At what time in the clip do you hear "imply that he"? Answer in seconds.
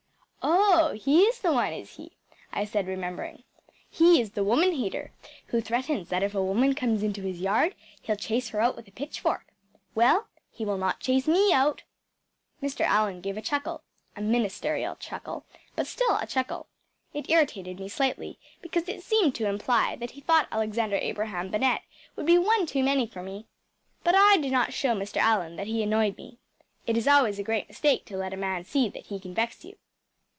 19.47-20.21